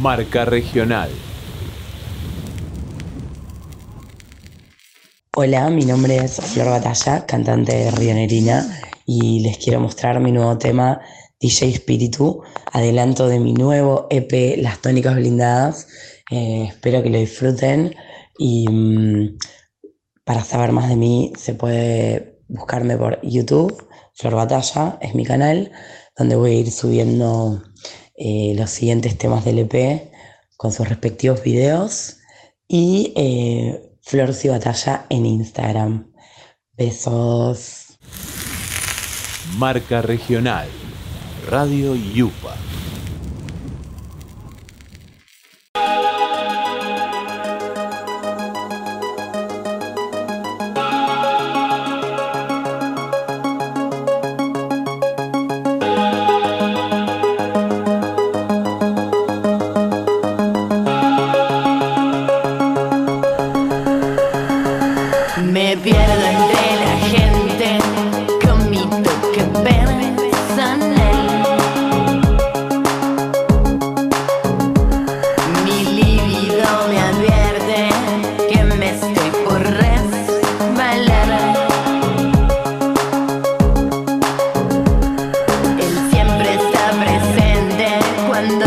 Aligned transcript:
Marca 0.00 0.44
Regional. 0.44 1.10
Hola, 5.34 5.70
mi 5.70 5.84
nombre 5.84 6.16
es 6.16 6.36
Flor 6.36 6.68
Batalla, 6.68 7.26
cantante 7.26 7.74
de 7.74 7.90
Rionerina, 7.90 8.80
y 9.06 9.40
les 9.40 9.58
quiero 9.58 9.80
mostrar 9.80 10.20
mi 10.20 10.30
nuevo 10.30 10.56
tema 10.58 11.00
DJ 11.40 11.70
Espíritu, 11.70 12.42
adelanto 12.72 13.28
de 13.28 13.40
mi 13.40 13.52
nuevo 13.54 14.06
EP 14.10 14.56
Las 14.58 14.80
Tónicas 14.80 15.16
Blindadas. 15.16 15.88
Eh, 16.30 16.66
espero 16.68 17.02
que 17.02 17.10
lo 17.10 17.18
disfruten 17.18 17.94
y 18.38 18.68
mm, 18.68 19.38
para 20.24 20.44
saber 20.44 20.72
más 20.72 20.88
de 20.88 20.96
mí 20.96 21.32
se 21.36 21.54
puede 21.54 22.40
buscarme 22.48 22.96
por 22.96 23.20
YouTube, 23.22 23.88
Flor 24.14 24.36
Batalla 24.36 24.98
es 25.00 25.14
mi 25.14 25.24
canal, 25.24 25.72
donde 26.16 26.36
voy 26.36 26.50
a 26.50 26.60
ir 26.60 26.70
subiendo 26.70 27.62
eh, 28.24 28.54
los 28.56 28.70
siguientes 28.70 29.18
temas 29.18 29.44
del 29.44 29.58
EP 29.58 30.12
con 30.56 30.72
sus 30.72 30.88
respectivos 30.88 31.42
videos 31.42 32.18
y 32.68 33.12
eh, 33.16 33.96
Flor 34.00 34.30
y 34.40 34.48
Batalla 34.48 35.06
en 35.08 35.26
Instagram. 35.26 36.12
Besos. 36.76 37.98
Marca 39.58 40.02
Regional. 40.02 40.68
Radio 41.50 41.96
Yupa. 41.96 42.54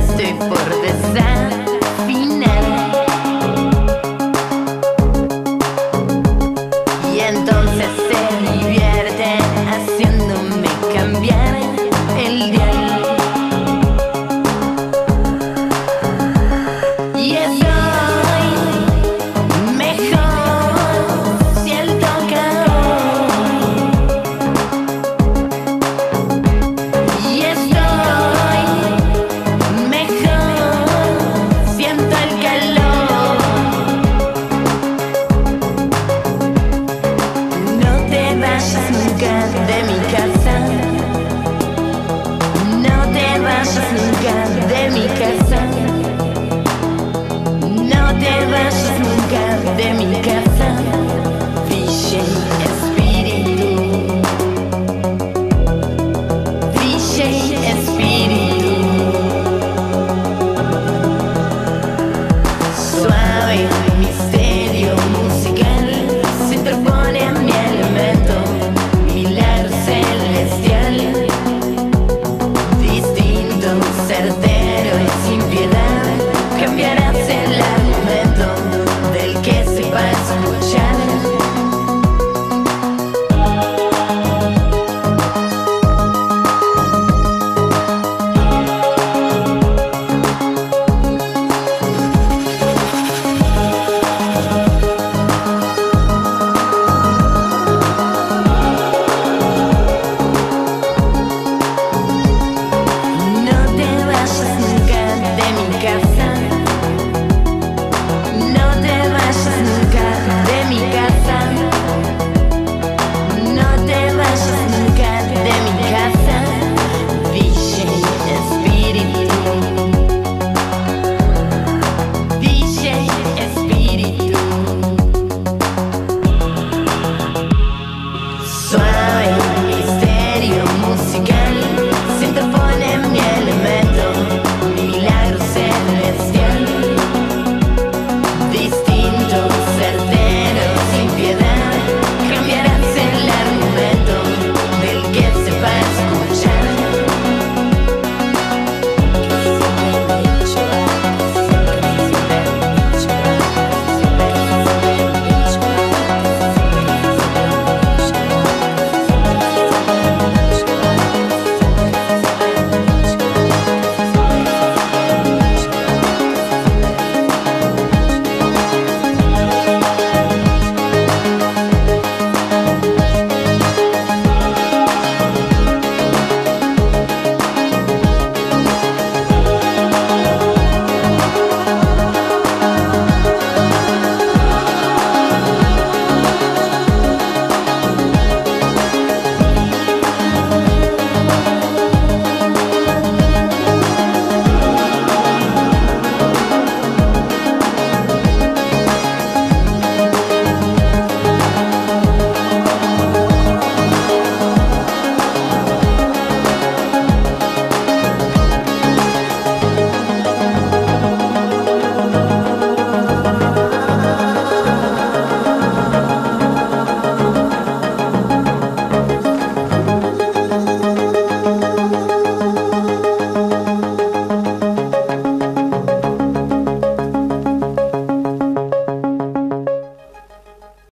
Estoy 0.00 0.32
por 0.48 0.82
desafinar. 0.82 1.49